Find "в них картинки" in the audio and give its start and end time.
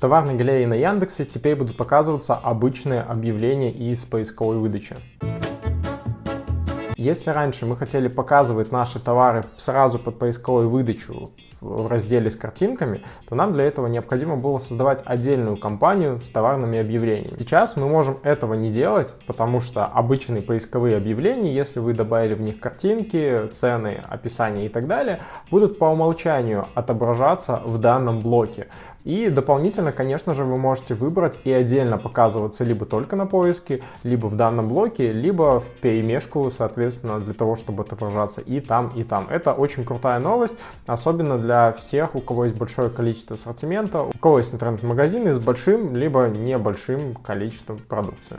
22.34-23.48